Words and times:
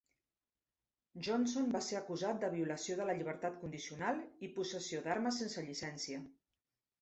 Johnson 1.27 1.67
va 1.75 1.81
ser 1.87 1.97
acusat 1.99 2.39
de 2.43 2.49
violació 2.55 2.95
de 3.01 3.05
la 3.11 3.15
llibertat 3.19 3.59
condicional 3.65 4.25
i 4.49 4.51
possessió 4.57 5.05
d'armes 5.05 5.39
sense 5.43 5.67
llicència. 5.69 6.25